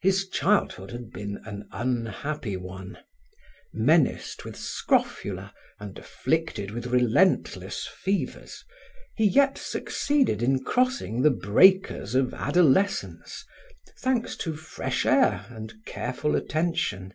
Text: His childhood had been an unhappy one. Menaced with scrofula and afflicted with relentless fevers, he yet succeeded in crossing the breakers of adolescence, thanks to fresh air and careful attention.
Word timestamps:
His 0.00 0.28
childhood 0.28 0.92
had 0.92 1.10
been 1.10 1.42
an 1.44 1.66
unhappy 1.72 2.56
one. 2.56 2.98
Menaced 3.72 4.44
with 4.44 4.56
scrofula 4.56 5.52
and 5.80 5.98
afflicted 5.98 6.70
with 6.70 6.86
relentless 6.86 7.84
fevers, 7.88 8.64
he 9.16 9.24
yet 9.26 9.58
succeeded 9.58 10.44
in 10.44 10.62
crossing 10.62 11.22
the 11.22 11.32
breakers 11.32 12.14
of 12.14 12.32
adolescence, 12.34 13.44
thanks 13.98 14.36
to 14.36 14.54
fresh 14.54 15.04
air 15.04 15.44
and 15.48 15.74
careful 15.86 16.36
attention. 16.36 17.12